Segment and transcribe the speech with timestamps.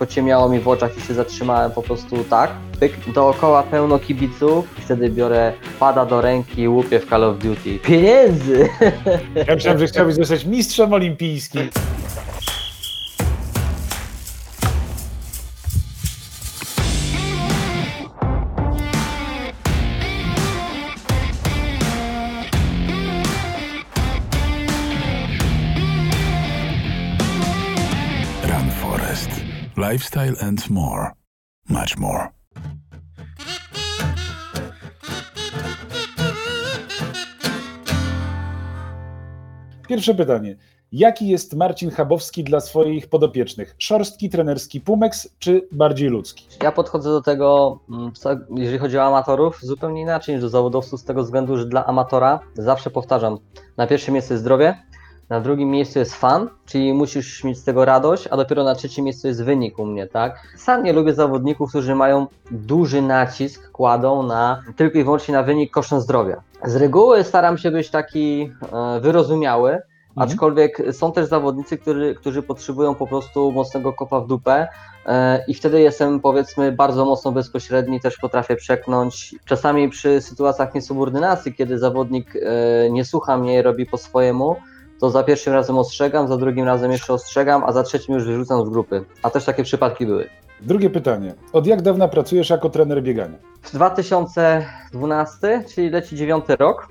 [0.00, 2.50] pociemiało mi w oczach i się zatrzymałem po prostu tak,
[2.80, 7.78] pyk, dookoła pełno kibiców, wtedy biorę pada do ręki i łupię w Call of Duty.
[7.78, 8.68] Pieniędzy!
[9.48, 11.70] Ja myślałem, że chciałbyś zostać mistrzem olimpijskim.
[29.92, 31.10] Lifestyle and more.
[31.68, 32.28] Much more.
[39.88, 40.56] Pierwsze pytanie.
[40.92, 43.74] Jaki jest Marcin Chabowski dla swoich podopiecznych?
[43.78, 46.46] Szorstki, trenerski Pumex czy bardziej ludzki?
[46.62, 48.12] Ja podchodzę do tego, mm,
[48.56, 52.40] jeżeli chodzi o amatorów, zupełnie inaczej niż do zawodowców, z tego względu, że dla amatora
[52.54, 53.38] zawsze powtarzam,
[53.76, 54.82] na pierwszym miejscu jest zdrowie,
[55.30, 59.04] na drugim miejscu jest fan, czyli musisz mieć z tego radość, a dopiero na trzecim
[59.04, 60.36] miejscu jest wynik u mnie, tak?
[60.56, 65.70] Sam nie lubię zawodników, którzy mają duży nacisk, kładą na tylko i wyłącznie na wynik
[65.70, 66.42] kosztem zdrowia.
[66.64, 69.82] Z reguły staram się być taki e, wyrozumiały,
[70.16, 74.68] Aczkolwiek są też zawodnicy, którzy, którzy potrzebują po prostu mocnego kopa w dupę
[75.06, 79.34] e, i wtedy jestem powiedzmy bardzo mocno bezpośredni, też potrafię przeknąć.
[79.44, 84.56] Czasami przy sytuacjach niesubordynacji, kiedy zawodnik e, nie słucha mnie i robi po swojemu,
[85.00, 88.66] to za pierwszym razem ostrzegam, za drugim razem jeszcze ostrzegam, a za trzecim już wyrzucam
[88.66, 89.04] z grupy.
[89.22, 90.28] A też takie przypadki były.
[90.60, 91.34] Drugie pytanie.
[91.52, 93.38] Od jak dawna pracujesz jako trener biegania?
[93.62, 96.88] W 2012, czyli leci dziewiąty rok,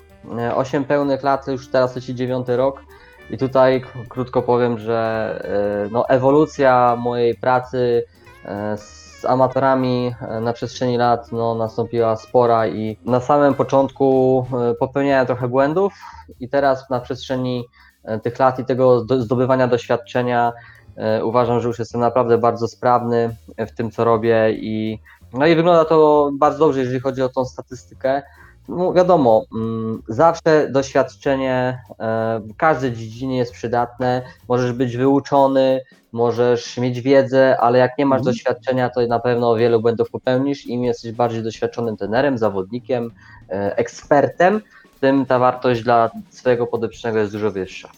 [0.54, 2.82] 8 pełnych lat, już teraz leci dziewiąty rok.
[3.30, 5.40] I tutaj krótko powiem, że
[5.86, 8.04] e, no, ewolucja mojej pracy
[8.44, 14.74] e, z amatorami e, na przestrzeni lat no, nastąpiła spora i na samym początku e,
[14.74, 15.92] popełniałem trochę błędów
[16.40, 17.89] i teraz na przestrzeni e,
[18.22, 20.52] tych lat i tego do- zdobywania doświadczenia
[20.96, 24.98] e, uważam, że już jestem naprawdę bardzo sprawny w tym, co robię i
[25.32, 28.22] no i wygląda to bardzo dobrze, jeżeli chodzi o tą statystykę.
[28.68, 34.22] No wiadomo, mm, zawsze doświadczenie e, w każdej dziedzinie jest przydatne.
[34.48, 35.80] Możesz być wyuczony,
[36.12, 38.34] możesz mieć wiedzę, ale jak nie masz Mhm.
[38.34, 40.66] doświadczenia, to na pewno wielu błędów popełnisz.
[40.66, 43.10] Im jesteś bardziej doświadczonym trenerem, zawodnikiem,
[43.50, 44.60] e, ekspertem,
[45.00, 47.88] tym ta wartość dla swojego podopiecznego jest dużo wyższa.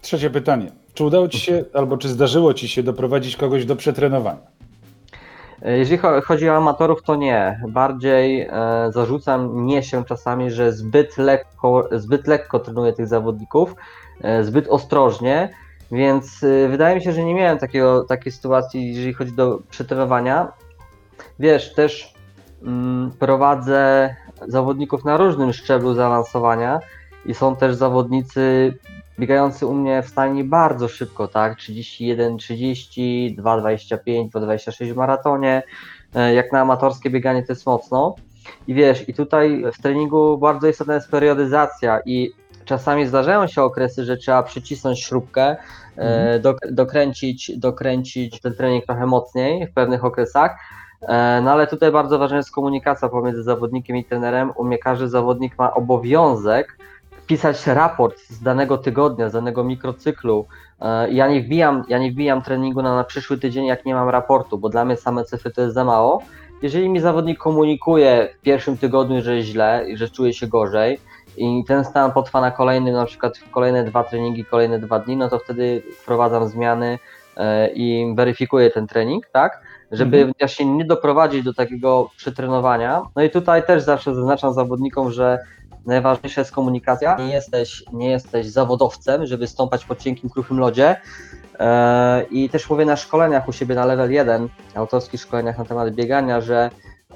[0.00, 0.70] Trzecie pytanie.
[0.94, 4.38] Czy udało Ci się, albo czy zdarzyło Ci się doprowadzić kogoś do przetrenowania?
[5.62, 7.60] E, Jeżeli cho- chodzi o amatorów, to nie.
[7.68, 8.50] Bardziej e,
[8.94, 13.74] zarzucam mnie się czasami, że zbyt lekko, zbyt lekko trenuję tych zawodników,
[14.22, 15.48] e, zbyt ostrożnie,
[15.92, 20.52] więc e, wydaje mi się, że nie miałem takiego, takiej sytuacji, jeżeli chodzi do przetrenowania.
[21.38, 22.14] Wiesz, też
[22.62, 24.14] mm, prowadzę
[24.48, 26.80] zawodników na różnym szczeblu zaawansowania
[27.26, 28.74] i są też zawodnicy
[29.18, 31.56] biegający u mnie w stanie bardzo szybko, tak?
[31.58, 35.62] 31, 30, 2,25, 2,26 w maratonie.
[36.14, 38.14] E, Jak na amatorskie bieganie to jest mocno.
[38.66, 42.30] I wiesz, i tutaj w treningu bardzo istotna jest periodyzacja i
[42.64, 45.56] czasami zdarzają się okresy, że trzeba przycisnąć śrubkę, e,
[45.96, 46.42] Mhm.
[46.42, 50.56] dok- dokręcić, dokręcić ten trening trochę mocniej w pewnych okresach.
[51.02, 54.52] E, No ale tutaj bardzo ważna jest komunikacja pomiędzy zawodnikiem i trenerem.
[54.56, 56.78] U mnie każdy zawodnik ma obowiązek
[57.26, 60.46] pisać raport z danego tygodnia, z danego mikrocyklu.
[60.80, 64.08] E, Ja nie wbijam, ja nie wbijam treningu na, na przyszły tydzień, jak nie mam
[64.08, 66.22] raportu, bo dla mnie same cyfry to jest za mało.
[66.62, 71.00] Jeżeli mi zawodnik komunikuje w pierwszym tygodniu, że źle i że czuje się gorzej
[71.36, 75.28] i ten stan potrwa na kolejny, na przykład kolejne dwa treningi, kolejne dwa dni, no
[75.28, 76.98] to wtedy wprowadzam zmiany
[77.36, 79.65] e, i weryfikuję ten trening, tak?
[79.92, 80.34] Żeby Mhm.
[80.38, 83.02] właśnie nie doprowadzić do takiego przetrenowania.
[83.16, 85.38] No i tutaj też zawsze zaznaczam zawodnikom, że
[85.86, 87.16] najważniejsza jest komunikacja.
[87.16, 90.96] Nie jesteś, nie jesteś zawodowcem, żeby stąpać po cienkim, kruchym lodzie.
[91.60, 95.94] E, I też mówię na szkoleniach u siebie na level 1, autorskich szkoleniach na temat
[95.94, 96.70] biegania, że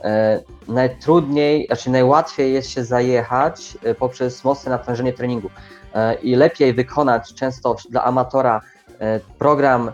[0.04, 5.50] e, najtrudniej, znaczy najłatwiej jest się zajechać e, poprzez mocne natężenie treningu.
[6.22, 8.60] I lepiej wykonać często dla amatora
[9.38, 9.92] program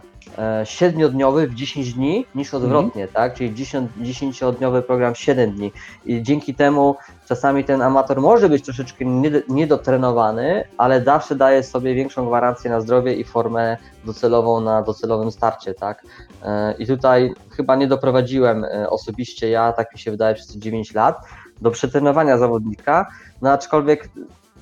[0.65, 3.35] siedmiodniowy w 10 dni niż odwrotnie, tak?
[3.35, 5.73] Czyli 10 10-dniowy program 7 dni.
[6.05, 6.97] I dzięki temu
[7.29, 12.81] czasami ten amator może być troszeczkę nied- niedotrenowany, ale zawsze daje sobie większą gwarancję na
[12.81, 16.03] zdrowie i formę docelową na docelowym starcie, tak?
[16.43, 20.59] E, I tutaj chyba nie doprowadziłem e, osobiście ja, tak mi się wydaje, przez te
[20.59, 21.21] 9 lat,
[21.61, 23.07] do przetrenowania zawodnika,
[23.43, 24.09] no aczkolwiek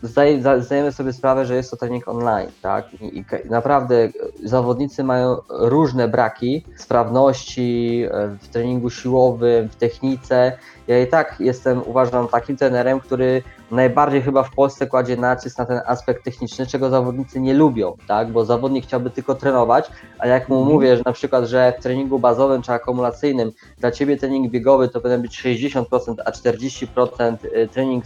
[0.02, 2.94] zdaje, zda- zdajemy sobie sprawę, że jest to trening online, tak?
[3.00, 4.08] I, i naprawdę
[4.44, 10.58] zawodnicy mają różne braki sprawności e, w treningu siłowym, w technice.
[10.87, 15.64] Ja i tak jestem, uważam, takim trenerem, który najbardziej chyba w Polsce kładzie nacisk na
[15.64, 18.32] ten aspekt techniczny, czego zawodnicy nie lubią, tak?
[18.32, 20.75] Bo zawodnik chciałby tylko trenować, a jak mu Mhm.
[20.75, 25.00] mówię, że na przykład, że w treningu bazowym czy akumulacyjnym dla ciebie trening biegowy to
[25.00, 28.05] powinien być 60%, a 40% y, trening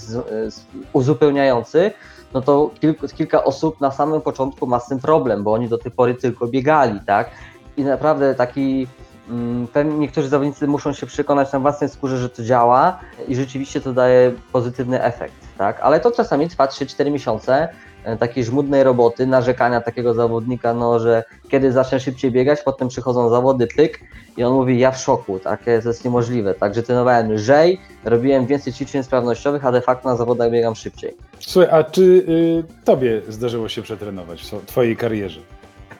[0.92, 1.90] uzupełniający,
[2.34, 5.78] no to kilku, kilka osób na samym początku ma z tym problem, bo oni do
[5.78, 7.30] tej pory tylko biegali, tak?
[7.76, 8.86] I naprawdę taki
[9.72, 13.92] pewnie niektórzy zawodnicy muszą się przekonać na własnej skórze, że to działa i rzeczywiście to
[13.92, 15.80] daje pozytywny efekt, tak?
[15.80, 17.68] Ale to czasami trwa 3-4 miesiące
[18.04, 23.28] e, takiej żmudnej roboty, narzekania takiego zawodnika, no, że kiedy zacznę szybciej biegać, potem przychodzą
[23.28, 24.00] zawody, pyk
[24.36, 28.72] i on mówi, ja w szoku, takie to jest niemożliwe, także trenowałem lżej, robiłem więcej
[28.72, 31.16] ćwiczeń sprawnościowych, a de facto na zawodach biegam szybciej.
[31.38, 35.40] Słuchaj, a czy y, tobie zdarzyło się przetrenować w twojej karierze?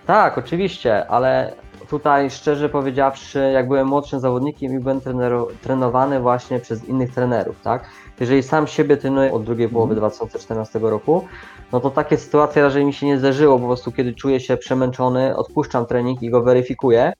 [0.07, 1.53] Tak, oczywiście, ale
[1.91, 7.61] tutaj szczerze powiedziawszy, jak byłem młodszym zawodnikiem i byłem trenero, trenowany właśnie przez innych trenerów,
[7.63, 7.85] tak?
[8.21, 11.25] Jeżeli sam siebie trenuję od drugiej połowy 2014 roku,
[11.73, 15.37] no to takie sytuacje raczej mi się nie zdarzyło, po prostu kiedy czuję się przemęczony,
[15.37, 17.13] odpuszczam trening i go weryfikuję.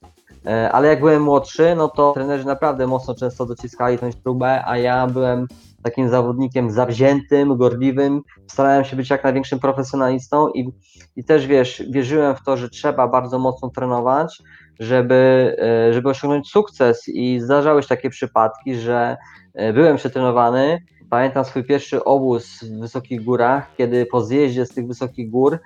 [0.47, 4.79] E, Ale jak byłem młodszy, no to trenerzy naprawdę mocno często dociskali tę śrubę, a
[4.79, 5.47] ja byłem
[5.91, 10.73] takim zawodnikiem zawziętym, gorliwym, starałem się być jak największym profesjonalistą i
[11.19, 14.43] i też wiesz, wierzyłem w to, że trzeba bardzo mocno trenować,
[14.81, 15.57] żeby,
[15.89, 17.09] e, żeby osiągnąć sukces.
[17.09, 19.17] I zdarzały się takie przypadki, że
[19.55, 20.83] e, byłem przetrenowany.
[21.11, 25.59] Pamiętam swój pierwszy obóz w wysokich górach, kiedy po zjeździe z tych wysokich gór,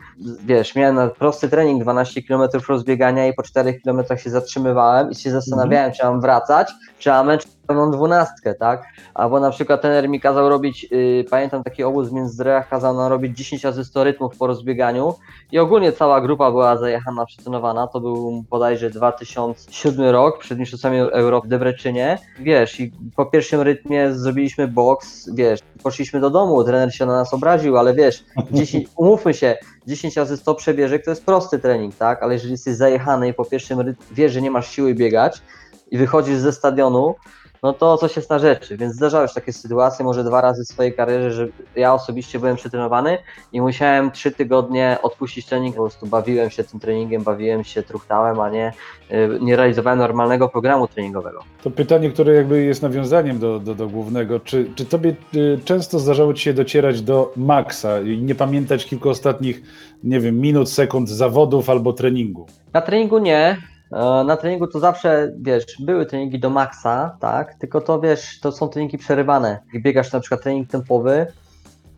[0.45, 5.15] wiesz, miałem na prosty trening 12 km rozbiegania i po 4 km się zatrzymywałem i
[5.15, 8.85] się zastanawiałem, czy mam wracać, czy mam męczyć pełną dwunastkę, tak?
[9.15, 13.09] Albo na przykład trener mi kazał robić, yy, pamiętam taki obóz w Międzyzdrojach, kazał nam
[13.09, 15.15] robić 10 razy 100 rytmów po rozbieganiu.
[15.53, 21.47] I ogólnie cała grupa była zajechana, przetrenowana, to był bodajże 2007 rok, przed Mistrzostwami Europy
[21.47, 27.07] w Debreczynie, wiesz, i po pierwszym rytmie zrobiliśmy boks, wiesz, poszliśmy do domu, trener się
[27.07, 29.57] na nas obraził, ale wiesz, 10, umówmy się,
[29.87, 33.45] 10 razy 100 przebieżek to jest prosty trening, tak, ale jeżeli jesteś zajechany i po
[33.45, 35.43] pierwszym rytmie wiesz, że nie masz siły biegać
[35.91, 37.15] i wychodzisz ze stadionu,
[37.63, 40.69] no to coś jest na rzeczy, więc zdarzały się takie sytuacje, może dwa razy w
[40.69, 43.19] swojej karierze, że ja osobiście byłem przetrenowany
[43.53, 48.41] i musiałem trzy tygodnie odpuścić trening, po prostu bawiłem się tym treningiem, bawiłem się, truchtałem,
[48.41, 48.73] a nie,
[49.11, 51.43] y, nie realizowałem normalnego programu treningowego.
[51.63, 54.41] To pytanie, które jakby jest nawiązaniem do, do, do głównego.
[54.41, 59.09] Czy, czy tobie y, często zdarzało ci się docierać do maksa i nie pamiętać kilku
[59.09, 59.63] ostatnich,
[60.05, 62.47] nie wiem, minut, sekund zawodów albo treningu?
[62.73, 63.72] Na treningu nie.
[63.93, 67.55] E, Na treningu to zawsze, wiesz, były treningi do maksa, tak?
[67.55, 69.59] Tylko to wiesz, to są treningi przerywane.
[69.75, 71.27] Jak biegasz na przykład trening tempowy,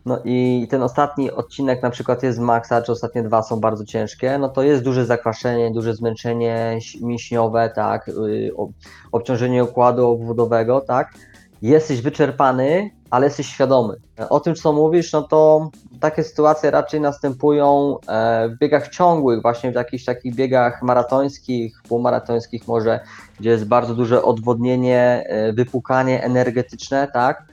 [0.05, 4.37] no i ten ostatni odcinek na przykład jest maksa, czy ostatnie dwa są bardzo ciężkie,
[4.37, 8.07] no to jest duże zakwaszenie, duże zmęczenie mięśniowe, tak?
[8.07, 8.71] y, ob-
[9.11, 11.13] Obciążenie układu obwodowego, tak?
[11.61, 13.95] Jesteś wyczerpany, ale jesteś świadomy.
[14.29, 15.69] O tym, co mówisz, no to
[15.99, 22.67] takie sytuacje raczej następują e, w biegach ciągłych, właśnie w jakichś takich biegach maratońskich, półmaratońskich
[22.67, 22.99] może,
[23.39, 27.43] gdzie jest bardzo duże odwodnienie, e, wypukanie energetyczne, tak?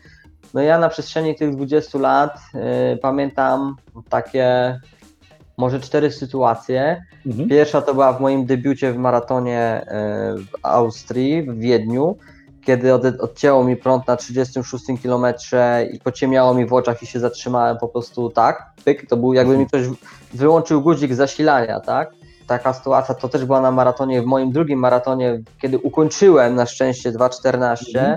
[0.55, 3.77] No ja na przestrzeni tych 20 lat e, pamiętam
[4.09, 4.81] takie
[5.57, 7.03] może cztery sytuacje.
[7.27, 7.49] Mhm.
[7.49, 9.87] Pierwsza to była w moim debiucie w maratonie
[10.37, 12.17] w Austrii, w Wiedniu,
[12.67, 15.27] kiedy od, odcięło mi prąd na 36 km
[15.93, 19.59] i pociemiało mi w oczach i się zatrzymałem po prostu tak, pyk, to był jakby
[19.59, 19.83] mi ktoś
[20.35, 22.11] wyłączył guzik zasilania, tak?
[22.47, 27.13] Taka sytuacja to też była na maratonie, w moim drugim maratonie, kiedy ukończyłem na szczęście
[27.13, 28.17] 2.14 Mhm.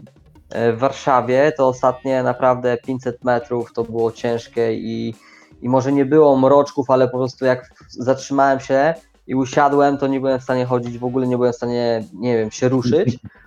[0.50, 5.16] e, w Warszawie, to ostatnie naprawdę 500 metrów to było ciężkie i,
[5.62, 8.94] i może nie było mroczków, ale po prostu jak zatrzymałem się
[9.28, 12.38] i usiadłem, to nie byłem w stanie chodzić, w ogóle nie byłem w stanie, nie
[12.38, 13.18] wiem, się ruszyć.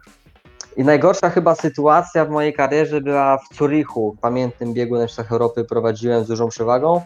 [0.79, 5.65] I najgorsza chyba sytuacja w mojej karierze była w Zurichu, pamiętnym biegu na Mistrzostwach Europy
[5.65, 7.03] prowadziłem z dużą przewagą.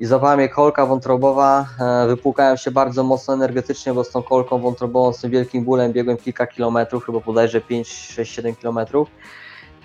[0.00, 4.58] I złapała mnie kolka wątrobowa, e, wypłukałem się bardzo mocno energetycznie, bo z tą kolką
[4.58, 9.08] wątrobową, z tym wielkim bólem biegłem kilka kilometrów, chyba bodajże 5, 6, 7 kilometrów.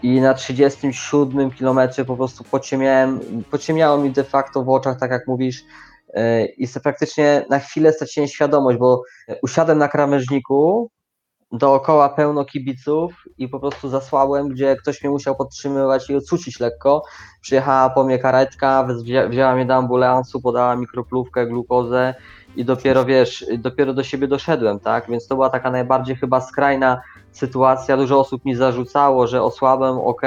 [0.03, 3.19] I na 37 kilometrze po prostu pociemiałem,
[3.51, 5.63] pociemiało mi de facto w oczach, tak jak mówisz,
[6.13, 9.03] e, i praktycznie na chwilę straciłem świadomość, bo
[9.41, 10.89] usiadłem na krawężniku,
[11.51, 17.03] dookoła pełno kibiców i po prostu zasłałem, gdzie ktoś mnie musiał podtrzymywać i ocucić lekko.
[17.41, 22.13] Przyjechała po mnie karetka, wzię- wzięła mnie do ambulansu, podała mi kroplówkę, glukozę
[22.55, 25.09] i dopiero wiesz, dopiero do siebie doszedłem, tak?
[25.09, 27.01] Więc to była taka najbardziej chyba skrajna
[27.31, 27.97] sytuacja.
[27.97, 30.21] Dużo osób mi zarzucało, że osłabłem, ok,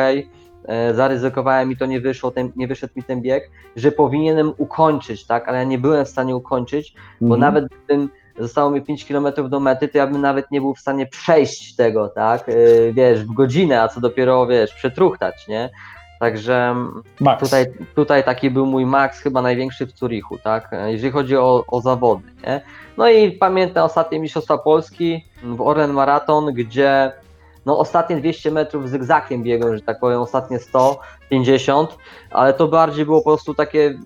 [0.94, 5.48] zaryzykowałem i to nie wyszło, ten, nie wyszedł mi ten bieg, że powinienem ukończyć, tak?
[5.48, 7.40] Ale ja nie byłem w stanie ukończyć, bo Mhm.
[7.40, 8.08] nawet gdybym
[8.38, 11.76] zostało mi 5 km do mety, to ja bym nawet nie był w stanie przejść
[11.76, 15.70] tego, tak, Yy, wiesz, w godzinę, a co dopiero, wiesz, przetruchtać, nie?
[16.20, 16.76] Także
[17.20, 17.40] Max.
[17.44, 20.70] tutaj, tutaj taki był mój maks, chyba największy w Zurichu, tak?
[20.86, 22.28] Jeżeli chodzi o, o zawody.
[22.46, 22.60] Nie?
[22.96, 27.12] No i pamiętam ostatnie Mistrzostwa Polski w Orlen Maraton, gdzie
[27.66, 31.96] no ostatnie 200 metrów zygzakiem biegłem, że tak powiem, ostatnie 150,
[32.30, 33.98] ale to bardziej było po prostu takie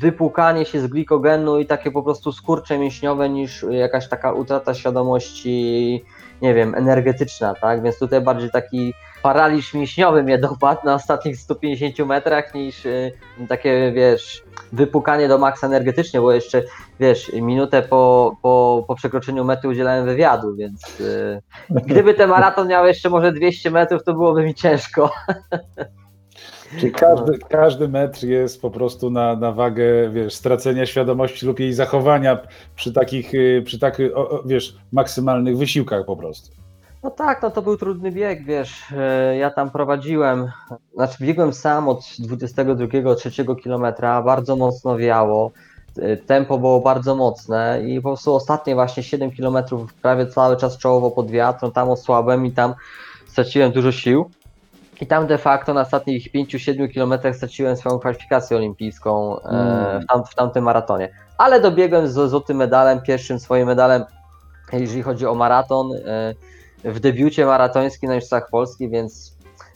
[0.00, 6.04] wypłukanie się z glikogenu i takie po prostu skurcze mięśniowe niż jakaś taka utrata świadomości,
[6.42, 7.82] nie wiem, energetyczna, tak?
[7.82, 13.12] Więc tutaj bardziej taki paraliż mięśniowy mnie dopadł na ostatnich 150 metrach niż y,
[13.48, 14.42] takie, wiesz,
[14.72, 16.62] wypukanie do maksa energetycznie, bo jeszcze,
[17.00, 22.86] wiesz, minutę po, po, po przekroczeniu mety udzielałem wywiadu, więc y, gdyby ten maraton miał
[22.86, 25.10] jeszcze może 200 metrów, to byłoby mi ciężko.
[26.80, 31.72] Czyli każdy, każdy metr jest po prostu na, na wagę, wiesz, stracenia świadomości lub jej
[31.72, 32.38] zachowania
[32.76, 34.10] przy takich, y, przy takich,
[34.44, 36.64] wiesz, maksymalnych wysiłkach po prostu.
[37.04, 40.50] No tak, no to był trudny bieg, wiesz, e, ja tam prowadziłem,
[40.94, 45.50] znaczy biegłem sam od 22-3 kilometra, bardzo mocno wiało,
[45.98, 50.78] e, tempo było bardzo mocne i po prostu ostatnie właśnie 7 kilometrów prawie cały czas
[50.78, 52.74] czołowo pod wiatrem, tam osłabłem i tam
[53.26, 54.30] straciłem dużo sił.
[55.00, 60.02] I tam de facto na ostatnich 5-7 kilometrach straciłem swoją kwalifikację olimpijską e, Mm.
[60.02, 61.08] w, tam, w tamtym maratonie.
[61.38, 64.04] Ale dobiegłem z złotym medalem, pierwszym swoim medalem,
[64.72, 65.92] jeżeli chodzi o maraton.
[66.06, 66.34] E,
[66.84, 69.33] w debiucie maratońskim na Mistrzostwach Polski, więc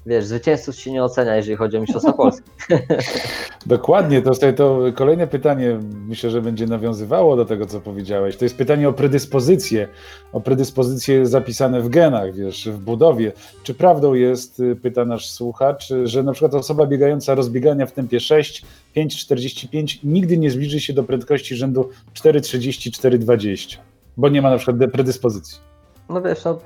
[0.09, 2.51] wiesz, zwycięzców się nie ocenia, jeżeli chodzi o Mistrzostwa Polski.
[3.67, 8.37] Dokładnie, to, to, to kolejne pytanie, myślę, że będzie nawiązywało do tego, co powiedziałeś.
[8.37, 9.89] To jest pytanie o predyspozycje,
[10.33, 13.33] o predyspozycje zapisane w genach, wiesz, w budowie.
[13.63, 18.21] Czy prawdą jest, y, pyta nasz słuchacz, że na przykład osoba biegająca rozbiegania w tempie
[18.21, 18.65] 6,
[18.97, 23.79] 5,45 nigdy nie zbliży się do prędkości rzędu 4,30, 4,20,
[24.17, 25.59] bo nie ma na przykład predyspozycji.
[26.09, 26.59] No wiesz, no,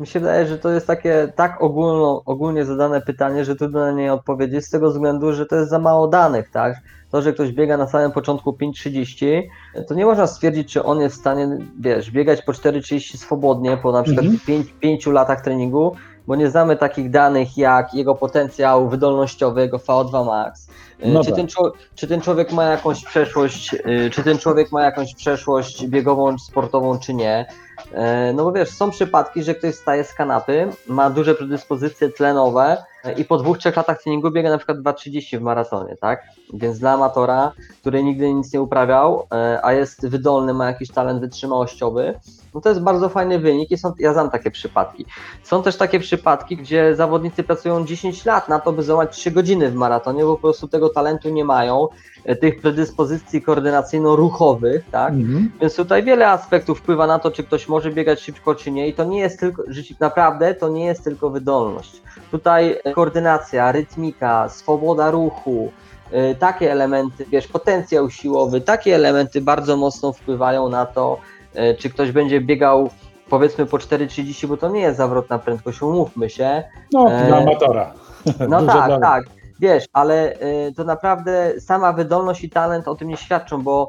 [0.00, 3.92] mi się wydaje, że to jest takie tak ogólno, ogólnie zadane pytanie, że trudno na
[3.92, 6.74] nie odpowiedzieć z tego względu, że to jest za mało danych, tak?
[7.10, 9.42] To, że ktoś biega na samym początku 5.30,
[9.88, 13.92] to nie można stwierdzić, czy on jest w stanie, wiesz, biegać po 4.30 swobodnie po
[13.92, 14.40] na przykład Mhm.
[14.46, 15.92] 5, 5 latach treningu,
[16.26, 20.68] bo nie znamy takich danych jak jego potencjał wydolnościowy, jego VO2 max.
[21.04, 21.36] Y, No czy, tak.
[21.36, 21.46] ten
[21.94, 26.98] czy ten człowiek ma jakąś przeszłość, y, czy ten człowiek ma jakąś przeszłość biegową, sportową,
[26.98, 27.46] czy nie.
[27.92, 32.84] E, No bo wiesz, są przypadki, że ktoś wstaje z kanapy, ma duże predyspozycje tlenowe
[33.16, 36.22] i po dwóch, trzech latach treningu biega na przykład 2.30 w maratonie, tak?
[36.54, 41.20] Więc dla amatora, który nigdy nic nie uprawiał, e, a jest wydolny, ma jakiś talent
[41.20, 42.14] wytrzymałościowy,
[42.54, 45.06] no to jest bardzo fajny wynik i są, ja znam takie przypadki.
[45.42, 49.70] Są też takie przypadki, gdzie zawodnicy pracują 10 lat na to, by złamać 3 godziny
[49.70, 51.88] w maratonie, bo po prostu tego talentu nie mają,
[52.24, 55.12] e, tych predyspozycji koordynacyjno-ruchowych, tak?
[55.12, 55.52] Mhm.
[55.60, 58.88] Więc tutaj wiele aspektów wpływa na to, czy ktoś może biegać szybko, czy nie.
[58.88, 59.62] I to nie jest tylko,
[60.00, 62.02] naprawdę to nie jest tylko wydolność.
[62.30, 65.72] Tutaj e, koordynacja, rytmika, swoboda ruchu,
[66.10, 71.18] e, takie elementy, wiesz, potencjał siłowy, takie elementy bardzo mocno wpływają na to,
[71.54, 72.90] e, czy ktoś będzie biegał
[73.30, 77.92] powiedzmy po 4,30, bo to nie jest zawrotna prędkość, umówmy się, No, E, dla amatora.
[78.48, 79.24] no tak, tak.
[79.60, 80.38] Wiesz, ale
[80.76, 83.88] to naprawdę sama wydolność i talent o tym nie świadczą, bo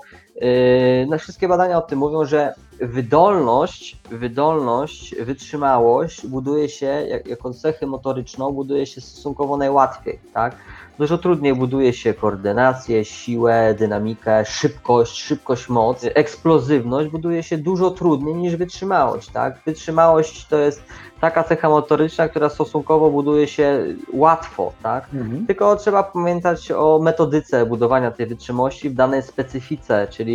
[1.08, 7.88] no, wszystkie badania o tym mówią, że wydolność, wydolność, wytrzymałość buduje się jak, jako cechę
[7.88, 10.56] motoryczną, buduje się stosunkowo najłatwiej, tak?
[11.00, 16.06] Dużo trudniej buduje się koordynację, siłę, dynamikę, szybkość, szybkość, moc.
[16.14, 19.62] Eksplozywność buduje się dużo trudniej niż wytrzymałość, tak?
[19.66, 20.84] Wytrzymałość to jest
[21.22, 25.08] taka cecha motoryczna, która stosunkowo buduje się łatwo, tak?
[25.14, 25.48] Mhm.
[25.48, 30.29] Tylko trzeba pamiętać o metodyce budowania tej wytrzymałości w danej specyfice, czyli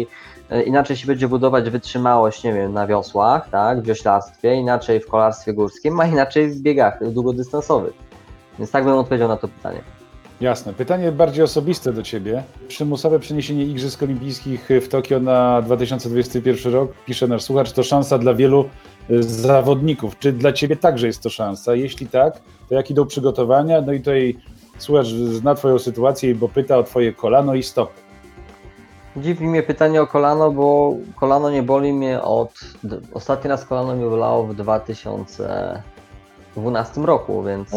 [0.51, 5.07] e, inaczej się będzie budować wytrzymałość, nie wiem, na wiosłach, tak, w wioślarstwie, inaczej w
[5.07, 7.95] kolarstwie górskim, a inaczej w biegach długodystansowych.
[8.59, 9.81] Więc tak bym odpowiedział na to pytanie.
[10.41, 10.73] Jasne.
[10.73, 12.43] Pytanie bardziej osobiste do Ciebie.
[12.69, 18.35] Przymusowe przeniesienie Igrzysk Olimpijskich w Tokio na 2021 rok, pisze nasz słuchacz, to szansa dla
[18.35, 18.65] wielu
[19.11, 20.19] y, zawodników.
[20.19, 21.75] Czy dla Ciebie także jest to szansa?
[21.75, 23.81] Jeśli tak, to jak idą przygotowania?
[23.81, 24.37] No i tutaj
[24.79, 28.04] słuchacz zna Twoją sytuację, bo pyta o Twoje kolano i stopy.
[29.17, 32.61] Dziwi mnie pytanie o kolano, bo kolano nie boli mnie od.
[33.13, 37.75] Ostatni raz kolano mnie bolało w 2012 roku, więc.
[37.75, 37.77] e,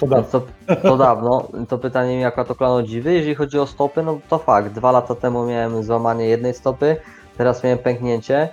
[0.00, 0.40] to Więc da.
[0.40, 0.46] To,
[0.82, 1.48] to dawno.
[1.68, 3.12] To pytanie mi jaka to kolano dziwy.
[3.12, 4.72] Jeżeli chodzi o stopy, no to fakt.
[4.72, 6.96] Dwa lata temu miałem złamanie jednej stopy,
[7.36, 8.48] teraz miałem pęknięcie.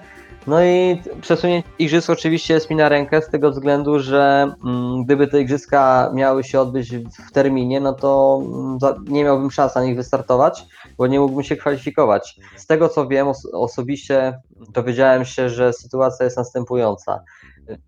[0.48, 5.27] No i przesunięcie igrzysk oczywiście jest mi na rękę z tego względu, że mm, gdyby
[5.27, 8.77] te igrzyska miały się odbyć w terminie, no to mm,
[9.08, 10.65] nie miałbym szans na nich wystartować,
[10.98, 12.39] bo nie mógłbym się kwalifikować.
[12.55, 14.39] Z tego co wiem, os- osobiście
[14.74, 17.24] dowiedziałem się, że sytuacja jest następująca.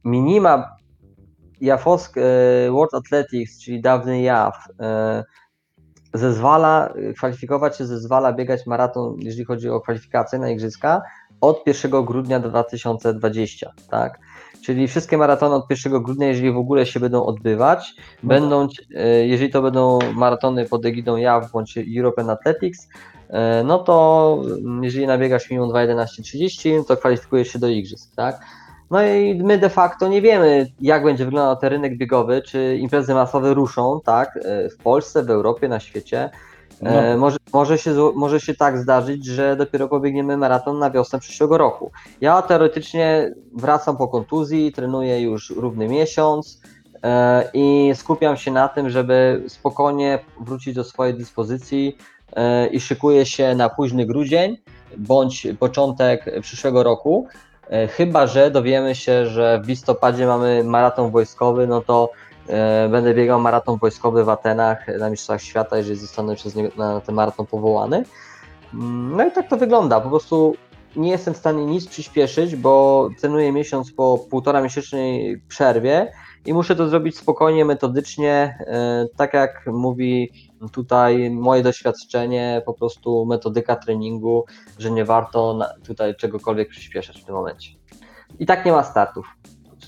[0.03, 0.75] Minima
[1.61, 2.21] JAFOSK e,
[2.71, 5.23] World Athletics, czyli dawny JAF, e,
[6.13, 11.01] zezwala, kwalifikować się zezwala biegać maraton, jeżeli chodzi o kwalifikacje na igrzyska,
[11.41, 14.19] od 1 grudnia 2020, tak?
[14.61, 19.27] Czyli wszystkie maratony od 1 grudnia, jeżeli w ogóle się będą odbywać, No będą, e,
[19.27, 22.89] jeżeli to będą maratony pod egidą JAW bądź European Athletics,
[23.29, 28.39] e, no to mm, jeżeli nabiegasz minimum 2.11.30, to kwalifikujesz się do igrzysk, tak?
[28.91, 33.13] No i my de facto nie wiemy, jak będzie wyglądał ten rynek biegowy, czy imprezy
[33.13, 36.29] masowe ruszą, tak, e, w Polsce, w Europie, na świecie.
[36.83, 37.17] E, No.
[37.17, 41.91] może, może, się, może się tak zdarzyć, że dopiero pobiegniemy maraton na wiosnę przyszłego roku.
[42.21, 46.61] Ja teoretycznie wracam po kontuzji, trenuję już równy miesiąc
[47.03, 51.97] e, i skupiam się na tym, żeby spokojnie wrócić do swojej dyspozycji
[52.33, 54.57] e, i szykuję się na późny grudzień
[54.97, 57.27] bądź początek przyszłego roku.
[57.89, 62.09] Chyba, że dowiemy się, że w listopadzie mamy maraton wojskowy, no to
[62.89, 67.15] będę biegał maraton wojskowy w Atenach na Mistrzostwach Świata, jeżeli zostanę przez niego na ten
[67.15, 68.03] maraton powołany.
[68.73, 70.01] Mm, No i tak to wygląda.
[70.01, 70.55] Po prostu
[70.95, 76.11] nie jestem w stanie nic przyspieszyć, bo trenuję miesiąc po półtora miesięcznej przerwie
[76.45, 80.31] i muszę to zrobić spokojnie, metodycznie, e, tak jak mówi
[80.71, 84.45] tutaj moje doświadczenie, po prostu metodyka treningu,
[84.79, 87.69] że nie warto tutaj czegokolwiek przyspieszać w tym momencie.
[88.39, 89.27] I tak nie ma startów.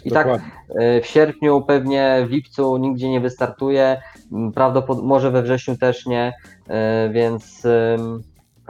[0.06, 0.52] I tak Dokładnie.
[0.76, 4.02] e, w sierpniu, pewnie w lipcu nigdzie nie wystartuje,
[4.56, 6.34] prawdopodobnie może we wrześniu też nie,
[6.68, 7.64] e, więc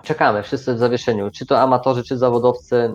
[0.04, 1.32] czekamy wszyscy w zawieszeniu.
[1.32, 2.94] Czy to amatorzy, czy zawodowcy,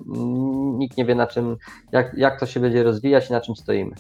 [0.78, 1.57] nikt nie wie na czym,
[1.92, 3.90] jak, jak to się będzie rozwijać i na czym stoimy.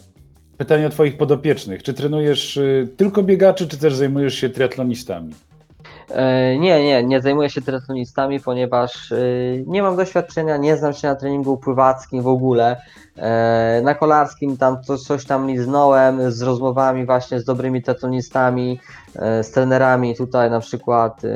[0.58, 1.82] Pytanie o Twoich podopiecznych.
[1.82, 5.34] Czy trenujesz y, tylko biegaczy, czy też zajmujesz się triatlonistami?
[6.10, 9.16] E, Nie, nie, nie zajmuję się triatlonistami, ponieważ e,
[9.66, 12.76] nie mam doświadczenia, nie znam się na treningu pływackim w ogóle.
[13.16, 18.80] E, Na kolarskim tam coś tam liznąłem z rozmowami właśnie z dobrymi triatlonistami,
[19.42, 21.28] z trenerami tutaj na przykład e,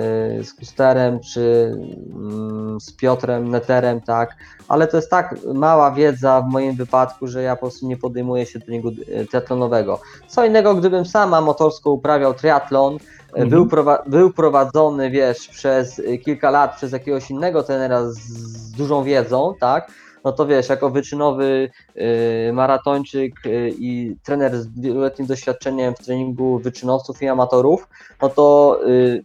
[0.44, 1.76] z Kusterem czy
[2.14, 4.36] mm, z Piotrem Neterem, tak,
[4.68, 8.46] ale to jest tak mała wiedza w moim wypadku, że ja po prostu nie podejmuję
[8.46, 10.00] się treningu e, triatlonowego.
[10.28, 12.98] Co innego, gdybym sam amatorsko uprawiał triatlon,
[13.36, 13.48] Mhm.
[13.48, 13.68] był,
[14.06, 19.92] był prowadzony, wiesz, przez kilka lat przez jakiegoś innego trenera z, z dużą wiedzą, tak?
[20.24, 26.58] No to wiesz, jako wyczynowy y, maratończyk y, i trener z wieloletnim doświadczeniem w treningu
[26.58, 27.88] wyczynowców i amatorów,
[28.22, 29.24] no to y,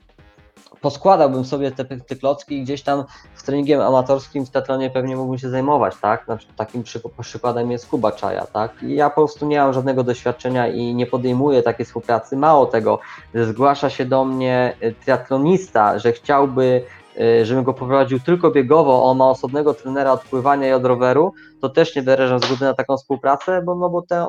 [0.81, 3.03] poskładałbym sobie te, te klocki i gdzieś tam
[3.35, 6.27] z treningiem amatorskim w teatronie pewnie mógłbym się zajmować, tak?
[6.27, 8.83] Na przykład takim przy, przykładem jest Kuba Czaja, tak?
[8.83, 12.37] I ja po prostu nie mam żadnego doświadczenia i nie podejmuję takiej współpracy.
[12.37, 12.99] Mało tego,
[13.33, 16.81] zgłasza się do mnie triatlonista, że chciałby,
[17.43, 21.69] żebym go poprowadził tylko biegowo, on ma osobnego trenera od pływania i od roweru, to
[21.69, 24.27] też nie wyrażam zgody na taką współpracę, bo, no bo te,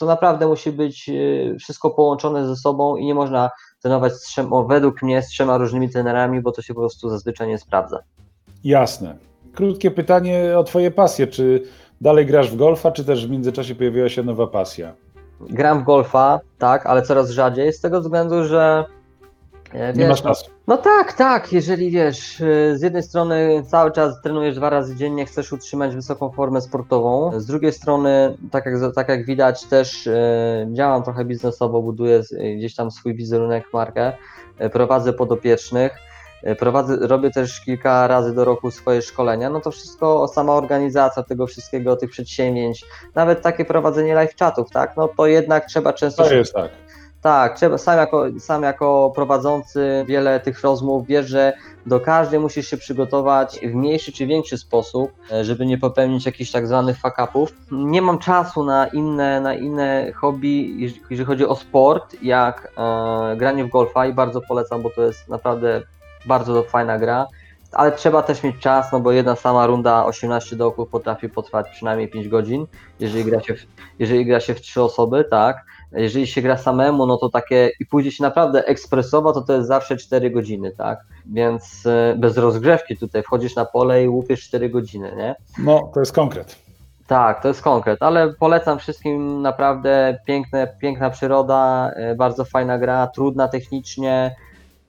[0.00, 3.50] to naprawdę musi być y, wszystko połączone ze sobą i nie można
[3.82, 7.48] trenować z trzema, według mnie z trzema różnymi trenerami, bo to się po prostu zazwyczaj
[7.48, 7.98] nie sprawdza.
[8.64, 9.16] Jasne.
[9.54, 11.26] Krótkie pytanie o Twoje pasje.
[11.26, 11.62] Czy
[12.00, 14.92] dalej grasz w golfa, czy też w międzyczasie pojawiła się nowa pasja?
[15.40, 18.84] Gram w golfa, tak, ale coraz rzadziej z tego względu, że
[19.72, 20.50] e, Nie wiesz, masz no, czasu.
[20.66, 25.26] No tak, tak, jeżeli wiesz, y, z jednej strony cały czas trenujesz dwa razy dziennie,
[25.26, 30.68] chcesz utrzymać wysoką formę sportową, z drugiej strony, tak jak, tak jak widać, też y,
[30.72, 34.12] działam trochę biznesowo, buduję y, gdzieś tam swój wizerunek, markę,
[34.72, 35.92] prowadzę podopiecznych,
[36.58, 41.46] prowadzę, robię też kilka razy do roku swoje szkolenia, no to wszystko, sama organizacja tego
[41.46, 46.34] wszystkiego, tych przedsięwzięć, nawet takie prowadzenie live chatów, tak, no to jednak trzeba często To
[46.34, 46.70] jest tak.
[47.22, 51.52] Tak, trzeba, sam, jako, sam jako prowadzący wiele tych rozmów wiesz, że
[51.86, 56.50] do każdej musisz się przygotować w mniejszy czy większy sposób, e, żeby nie popełnić jakichś
[56.50, 57.48] tak zwanych fuck-upów.
[57.72, 62.72] Nie mam czasu na inne, na inne hobby, jeż- jeżeli chodzi o sport, jak
[63.32, 65.82] e, granie w golfa i bardzo polecam, bo to jest naprawdę
[66.26, 67.26] bardzo fajna gra.
[67.72, 72.08] Ale trzeba też mieć czas, no bo jedna sama runda 18 dołków potrafi potrwać przynajmniej
[72.08, 72.66] 5 godzin,
[73.00, 73.66] jeżeli gra się w,
[73.98, 75.56] jeżeli gra się w trzy osoby, tak
[75.92, 79.68] jeżeli się gra samemu, no to takie i pójdzie się naprawdę ekspresowo, to to jest
[79.68, 81.04] zawsze 4 godziny, tak?
[81.26, 85.34] Więc e, bez rozgrzewki tutaj wchodzisz na pole i łupiesz 4 godziny, nie?
[85.58, 86.56] No, to jest konkret.
[87.06, 93.06] Tak, to jest konkret, ale polecam wszystkim naprawdę piękne, piękna przyroda, e, bardzo fajna gra,
[93.06, 94.36] trudna technicznie,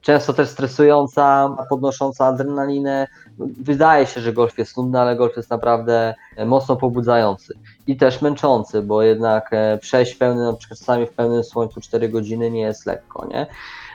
[0.01, 3.07] często też stresująca, podnosząca adrenalinę.
[3.39, 7.53] Wydaje się, że golf jest nudny, ale golf jest naprawdę e, mocno pobudzający
[7.87, 12.09] i też męczący, bo jednak e, przejść pełny, na przykład czasami w pełnym słońcu 4
[12.09, 13.47] godziny nie jest lekko, nie?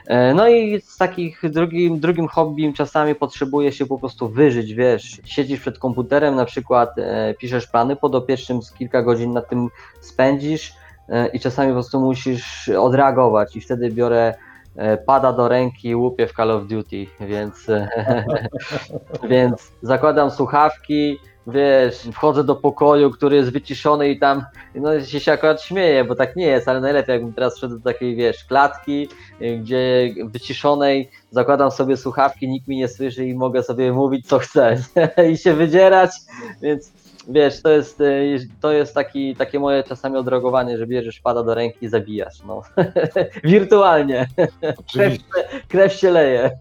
[0.07, 5.21] E, No i z takich drugim, drugim hobbym czasami potrzebuje się po prostu wyżyć, wiesz,
[5.25, 6.95] siedzisz przed komputerem, na przykład
[7.39, 9.69] piszesz plany podopiecznym, z kilka godzin na tym
[10.01, 10.73] spędzisz,
[11.33, 14.33] i czasami po prostu musisz odreagować i wtedy biorę
[15.05, 17.67] pada do ręki i łupię w Call of Duty, więc,
[19.29, 25.61] więc zakładam słuchawki, wiesz, wchodzę do pokoju, który jest wyciszony i tam, no się, akurat
[25.61, 29.09] śmieję, bo tak nie jest, ale najlepiej jakbym teraz szedł do takiej, wiesz, klatki,
[29.41, 34.39] y, gdzie wyciszonej, zakładam sobie słuchawki, nikt mi nie słyszy i mogę sobie mówić co
[34.39, 34.77] chcę
[35.31, 36.11] i się wydzierać,
[36.61, 36.91] więc
[37.27, 41.55] wiesz, to jest, y, to jest taki, takie moje czasami odreagowanie, że bierzesz pada do
[41.55, 42.61] ręki i zabijasz, no.
[43.43, 44.27] Wirtualnie.
[44.77, 45.23] Oczywiście.
[45.67, 46.51] Krew się leje.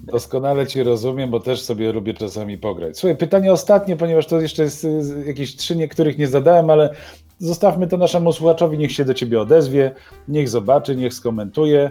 [0.00, 2.98] Doskonale Cię rozumiem, bo też sobie lubię czasami pograć.
[2.98, 6.94] Słuchaj, pytanie ostatnie, ponieważ to jeszcze jest y, jakieś trzy, niektórych nie zadałem, ale
[7.38, 9.90] zostawmy to naszemu słuchaczowi, niech się do Ciebie odezwie,
[10.28, 11.90] niech zobaczy, niech skomentuje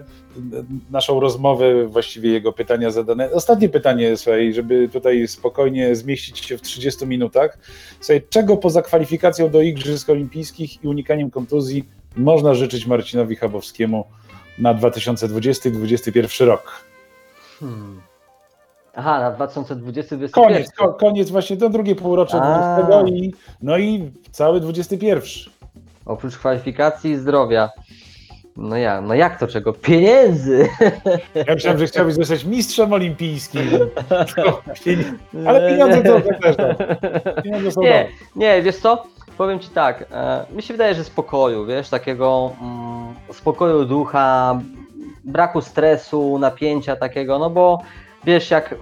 [0.92, 3.32] naszą rozmowę, właściwie jego pytania zadane.
[3.32, 7.58] Ostatnie pytanie, słuchaj, żeby tutaj spokojnie zmieścić się w 30 minutach.
[8.00, 14.06] Słuchaj, czego poza kwalifikacją do Igrzysk Olimpijskich i unikaniem kontuzji można życzyć Marcinowi Chabowskiemu
[14.60, 16.84] na 2020-2021 rok?
[17.60, 18.13] Hmm.
[18.96, 22.82] Aha, na 2020 Koniec, ko, koniec właśnie to drugie półrocze A.
[22.82, 25.22] 20 i no i cały 21.
[26.06, 27.70] Oprócz kwalifikacji i zdrowia.
[28.58, 29.74] No ja, no jak to czego?
[29.74, 30.70] Pieniędzy!
[31.48, 33.70] Ja myślałem, że chciałbyś zostać mistrzem olimpijskim.
[35.48, 36.56] Ale pieniądze to też.
[37.44, 39.04] Pieniądze są Nie, nie, wiesz co?
[39.38, 44.60] Powiem ci tak, e, mi się wydaje, że spokoju, wiesz, takiego mm, spokoju ducha,
[45.24, 47.80] braku stresu, napięcia takiego, no bo
[48.26, 48.76] wiesz, jak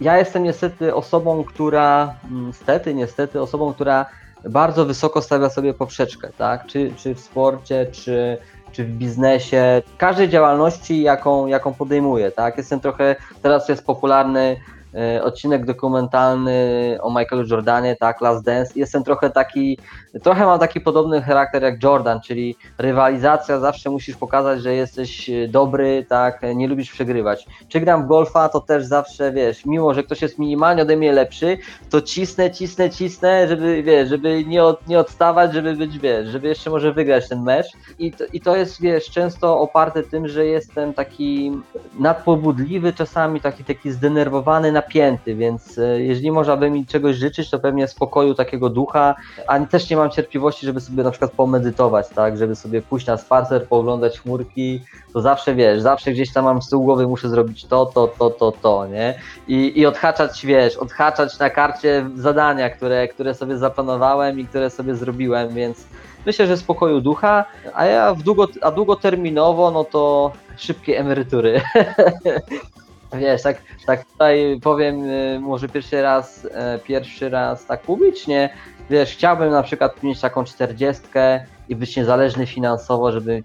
[0.00, 4.06] ja jestem niestety osobą, która, mm, niestety, niestety osobą, która
[4.48, 6.66] bardzo wysoko stawia sobie poprzeczkę, tak?
[6.66, 8.38] Czy, czy w sporcie, czy,
[8.72, 12.58] czy w biznesie, każdej działalności, jaką, jaką podejmuję, tak?
[12.58, 14.56] Jestem trochę, teraz jest popularny
[14.94, 18.72] e, odcinek dokumentalny o Michaelu Jordanie, tak, Last Dance.
[18.76, 19.78] Jestem trochę taki,
[20.22, 25.48] trochę mam taki podobny charakter jak Jordan, czyli rywalizacja, zawsze musisz pokazać, że jesteś e,
[25.48, 27.46] dobry, tak, nie lubisz przegrywać.
[27.68, 31.12] Czy gram w golfa, to też zawsze, wiesz, mimo, że ktoś jest minimalnie ode mnie
[31.12, 31.58] lepszy,
[31.90, 36.48] to cisnę, cisnę, cisnę, żeby, wiesz, żeby nie, od, nie odstawać, żeby być, wiesz, żeby
[36.48, 37.66] jeszcze może wygrać ten mecz.
[37.98, 41.52] I to, I to jest, wiesz, często oparte tym, że jestem taki
[41.98, 47.58] nadpobudliwy, czasami taki, taki zdenerwowany, napięty, więc e, jeżeli można by mi czegoś życzyć, to
[47.58, 49.14] pewnie spokoju takiego ducha,
[49.46, 53.16] a też nie mam cierpliwości, żeby sobie na przykład pomedytować, tak, żeby sobie pójść na
[53.16, 54.80] spacer, pooglądać chmurki,
[55.12, 58.30] to zawsze wiesz, zawsze gdzieś tam mam z tyłu głowy, muszę zrobić to, to, to,
[58.30, 59.14] to, to, nie?
[59.48, 64.94] I, i odhaczać, wiesz, odhaczać na karcie zadania, które, które sobie zaplanowałem i które sobie
[64.94, 65.84] zrobiłem, więc
[66.26, 67.44] myślę, że spokoju ducha,
[67.74, 71.60] a ja w długo, a długoterminowo, no to szybkie emerytury.
[73.12, 78.50] Wiesz, tak, tak tutaj powiem, y, może pierwszy raz, e, pierwszy raz tak publicznie,
[78.90, 83.42] wiesz, chciałbym na przykład mieć taką czterdziestkę i być niezależny finansowo, żeby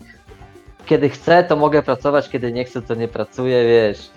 [0.86, 4.12] kiedy chcę, to mogę pracować, kiedy nie chcę, to nie pracuję, wiesz,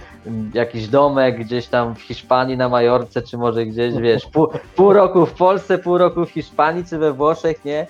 [0.55, 5.27] jakiś domek gdzieś tam w Hiszpanii, na Majorce, czy może gdzieś, wiesz, pół, pół roku
[5.27, 7.87] w Polsce, pół roku w Hiszpanii, czy we Włoszech, nie?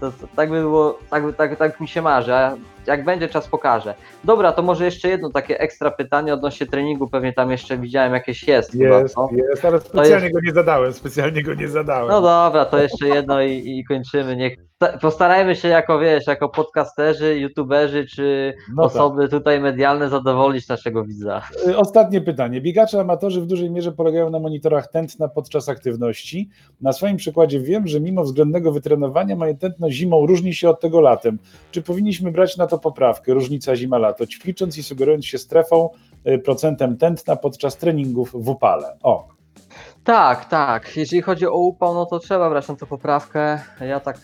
[0.00, 3.48] To, to tak by było, tak, tak, tak mi się marzy, a jak będzie czas
[3.48, 3.94] pokażę.
[4.24, 8.48] Dobra, to może jeszcze jedno takie ekstra pytanie odnośnie treningu, pewnie tam jeszcze widziałem jakieś
[8.48, 8.72] jest.
[8.72, 9.28] chyba, Jest, no.
[9.50, 12.08] jest, ale specjalnie jest- go nie zadałem, specjalnie go nie zadałem.
[12.08, 14.36] No dobra, to jeszcze jedno i, i kończymy.
[14.36, 18.92] Niech, ta- postarajmy się jako, wiesz, jako podcasterzy, youtuberzy, czy No tak.
[18.96, 21.42] osoby tutaj medialne zadowolić naszego widza.
[21.68, 22.60] Y, Ostatnie pytanie.
[22.60, 26.50] Biegacze amatorzy w dużej mierze polegają na monitorach tętna podczas aktywności.
[26.80, 31.00] Na swoim przykładzie wiem, że mimo względnego wytrenowania moje tętno zimą różni się od tego
[31.00, 31.38] latem.
[31.70, 35.90] Czy powinniśmy brać na to poprawkę, różnica zima-lato, ćwicząc i sugerując się strefą,
[36.28, 38.96] y, procentem tętna podczas treningów w upale?
[39.02, 39.28] O,
[40.04, 40.96] Tak, tak.
[40.96, 43.60] Jeżeli chodzi o upał, no to trzeba brać na to poprawkę.
[43.80, 44.18] Ja tak,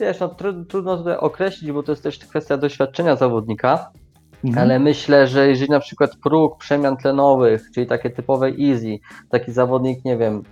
[0.00, 3.90] wiesz, no tru, trudno tutaj określić, bo to jest też kwestia doświadczenia zawodnika.
[4.44, 4.64] Mhm.
[4.64, 8.98] Ale myślę, że jeżeli na przykład próg przemian tlenowych, czyli takie typowe easy,
[9.30, 10.42] taki zawodnik, nie wiem,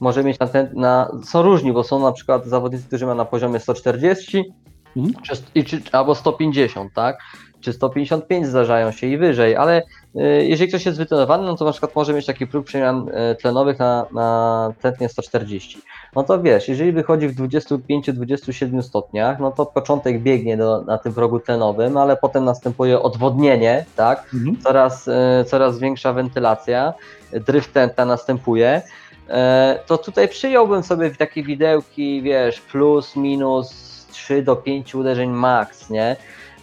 [0.00, 3.24] może mieć na ten, na, są różni, bo są na przykład zawodnicy, którzy mają na
[3.24, 4.52] poziomie 140
[4.98, 5.22] Mhm.
[5.22, 7.18] czy, i, czy, albo 150, tak?
[7.60, 9.82] Czy 155 zdarzają się i wyżej, ale
[10.16, 13.34] y, jeżeli ktoś jest wytrenowany, no to na przykład może mieć taki próg przemian y,
[13.34, 15.78] tlenowych na, na tętnie 140.
[16.16, 21.12] No to wiesz, jeżeli wychodzi w 25-27 stopniach, no to początek biegnie do, na tym
[21.12, 24.30] progu tlenowym, ale potem następuje odwodnienie, tak?
[24.34, 24.56] Mhm.
[24.62, 26.94] coraz, e, coraz większa wentylacja,
[27.32, 28.82] dryft tętna następuje,
[29.28, 33.87] e, to tutaj przyjąłbym sobie takie widełki, wiesz, plus, minus
[34.28, 36.16] 3 do 5 uderzeń max, nie?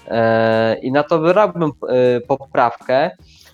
[0.07, 3.11] E, I na to wyrabiłbym e, poprawkę.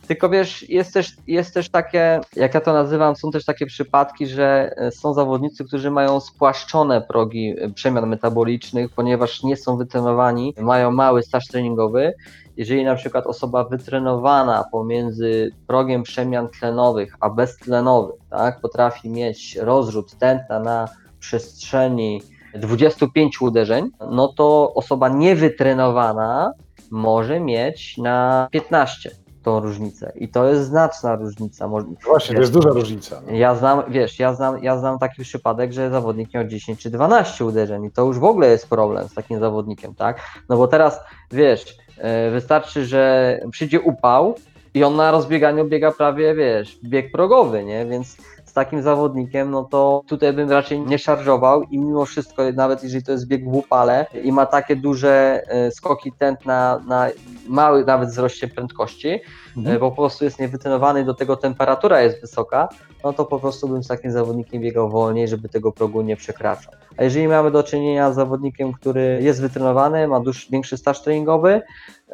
[0.08, 4.28] Tylko wiesz, jest też, jest też takie, jak ja to nazywam, są też takie przypadki,
[4.28, 10.92] że e, są zawodnicy, którzy mają spłaszczone progi przemian metabolicznych, ponieważ nie są wytrenowani, mają
[10.92, 12.14] mały staż treningowy.
[12.58, 20.18] Jeżeli na przykład osoba wytrenowana pomiędzy progiem przemian tlenowych a beztlenowych, tak, potrafi mieć rozrzut
[20.18, 20.88] tętna na
[21.20, 22.22] przestrzeni
[22.56, 26.54] 25 uderzeń, no to osoba niewytrenowana
[26.92, 29.12] może mieć na 15
[29.44, 30.12] tą różnicę.
[30.16, 31.70] I to jest znaczna różnica.
[32.06, 33.22] Właśnie, to jest duża różnica.
[33.28, 33.34] No.
[33.34, 37.46] Ja znam, wiesz, ja znam, ja znam taki przypadek, że zawodnik miał 10 czy 12
[37.46, 40.20] uderzeń i to już w ogóle jest problem z takim zawodnikiem, tak?
[40.50, 41.00] No bo teraz,
[41.32, 44.36] wiesz, e, wystarczy, że przyjdzie upał
[44.74, 47.86] i on na rozbieganiu biega prawie, wiesz, bieg progowy, nie?
[47.86, 48.18] Więc
[48.52, 53.04] z takim zawodnikiem, no to tutaj bym raczej nie szarżował i mimo wszystko, nawet jeżeli
[53.04, 57.08] to jest bieg w upale i ma takie duże e, skoki tętna na
[57.48, 59.20] mały nawet wzroście prędkości,
[59.58, 59.76] mhm.
[59.76, 62.70] E, bo po prostu jest niewytrenowany, do tego temperatura jest wysoka,
[63.04, 66.74] no to po prostu bym z takim zawodnikiem biegał wolniej, żeby tego progu nie przekraczał.
[66.98, 71.62] A jeżeli mamy do czynienia z zawodnikiem, który jest wytrenowany, ma duż, większy staż treningowy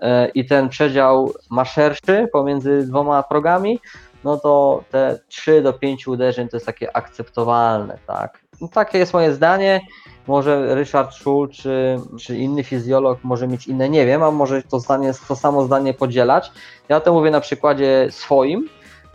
[0.02, 3.80] e, i ten przedział ma szerszy pomiędzy dwoma progami,
[4.24, 8.42] no to te 3 do 5 uderzeń to jest takie akceptowalne, tak.
[8.62, 9.82] No takie jest moje zdanie.
[10.28, 14.80] Może Ryszard Schul czy, czy inny fizjolog może mieć inne, nie wiem, a może to,
[14.80, 16.52] zdanie, to samo zdanie podzielać.
[16.90, 18.70] Ja to mówię na przykładzie swoim,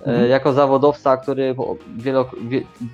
[0.07, 0.25] Mhm.
[0.25, 1.55] E, jako zawodowca, który
[1.97, 2.31] wielo,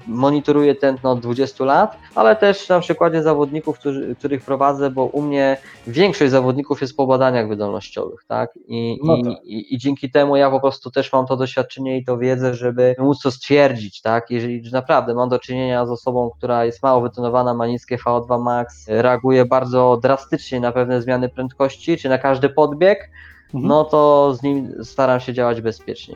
[0.06, 5.22] monitoruje tętno od 20 lat, ale też na przykładzie zawodników, którzy, których prowadzę, bo u
[5.22, 8.50] mnie większość zawodników jest po badaniach wydolnościowych, tak?
[8.66, 9.44] I, no tak.
[9.44, 12.94] i, i, dzięki temu ja po prostu też mam to doświadczenie i to wiedzę, żeby
[12.98, 14.30] móc to stwierdzić, tak?
[14.30, 18.84] Jeżeli naprawdę mam do czynienia z osobą, która jest mało wytonowana, ma niskie VO2 max,
[18.88, 23.10] reaguje bardzo drastycznie na pewne zmiany prędkości, czy na każdy podbieg,
[23.44, 23.68] mhm.
[23.68, 26.14] no to z nim staram się działać bezpiecznie.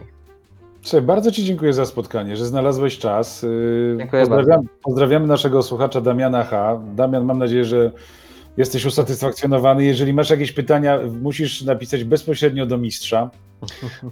[1.03, 3.45] Bardzo Ci dziękuję za spotkanie, że znalazłeś czas.
[3.45, 4.71] Y, dziękuję Pozdrawiam, bardzo.
[4.83, 6.81] Pozdrawiamy naszego słuchacza Damiana H.
[6.95, 7.91] Damian, mam nadzieję, że
[8.57, 9.85] jesteś usatysfakcjonowany.
[9.85, 13.31] Jeżeli masz jakieś pytania, musisz napisać bezpośrednio do mistrza.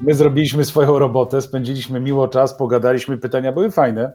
[0.00, 4.12] My zrobiliśmy swoją robotę, spędziliśmy miło czas, pogadaliśmy, pytania były fajne.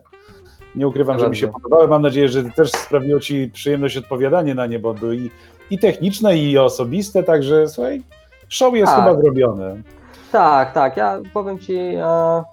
[0.76, 1.88] Nie ukrywam, że mi się podobały.
[1.88, 5.30] Mam nadzieję, że też sprawiło Ci przyjemność odpowiadanie na nie, bo były i,
[5.70, 8.02] i techniczne, i osobiste, także słuchaj,
[8.50, 8.96] show jest A.
[8.96, 9.06] Tak.
[9.06, 9.82] chyba zrobione.
[10.32, 10.98] Tak, tak.
[10.98, 12.44] Ja powiem ci, e,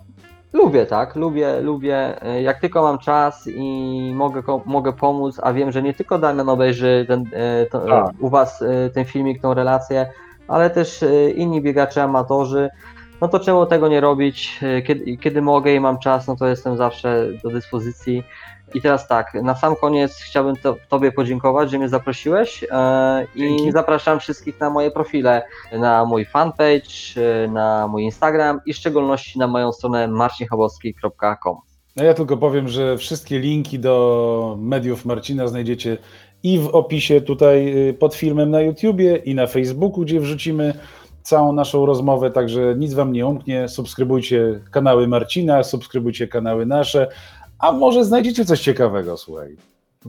[0.53, 1.17] lubię, tak.
[1.17, 2.23] Lubię, lubię.
[2.23, 6.49] E, jak tylko mam czas i mogę, mogę pomóc, a wiem, że nie tylko Damian
[6.49, 8.15] obejrzy ten, e, to, tak.
[8.21, 10.07] u Was e, ten filmik, tą relację,
[10.49, 12.71] ale też e, inni biegacze, amatorzy.
[13.21, 14.61] No to czemu tego nie robić?
[14.63, 18.25] E, kiedy, kiedy mogę i mam czas, no to jestem zawsze do dyspozycji.
[18.75, 23.73] I teraz tak, na sam koniec chciałbym to, Tobie podziękować, że mnie zaprosiłeś e, i
[23.73, 29.39] zapraszam wszystkich na moje profile, na mój fanpage, e, na mój Instagram i w szczególności
[29.39, 31.57] na moją stronę marcinchabowski.com.
[31.97, 35.99] No ja tylko powiem, że wszystkie linki do mediów Marcina znajdziecie
[36.43, 40.75] i w opisie tutaj y, pod filmem na YouTubie i na Facebooku, gdzie wrzucimy
[41.23, 43.69] całą naszą rozmowę, także nic Wam nie umknie.
[43.69, 47.09] Subskrybujcie kanały Marcina, subskrybujcie kanały nasze,
[47.63, 49.57] a może znajdziecie coś ciekawego, słuchaj.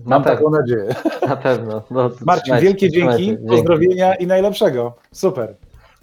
[0.06, 0.96] Mam taką nadzieję.
[1.28, 1.84] Na pewno.
[1.92, 4.94] No, Marcin, wielkie dzięki, dzięki, pozdrowienia i najlepszego.
[5.12, 5.56] Super.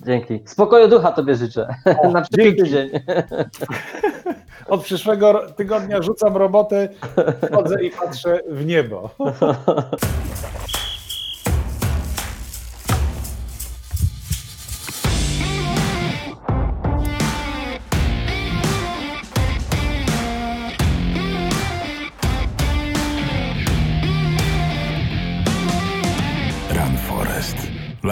[0.07, 0.41] Dzięki.
[0.45, 1.75] Spokoju ducha Tobie życzę.
[2.03, 2.91] O, Na przyszły tydzień.
[4.69, 6.89] Od przyszłego tygodnia rzucam robotę,
[7.53, 9.11] chodzę i patrzę w niebo.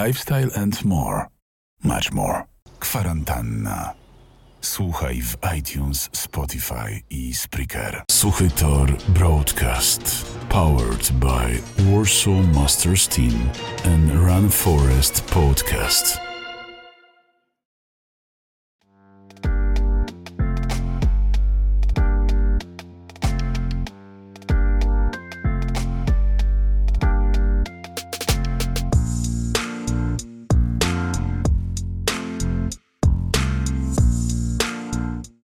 [0.06, 1.28] Lifestyle and more.
[1.82, 2.44] Much more.
[2.80, 3.94] Kwarantanna.
[4.60, 8.02] Słuchaj w iTunes, Spotify i Spreaker.
[8.10, 10.26] Suchy Tor Broadcast.
[10.48, 13.50] Powered by Warsaw Masters Team
[13.84, 16.27] and Run Forest Podcast.